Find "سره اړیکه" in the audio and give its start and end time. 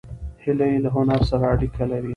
1.29-1.83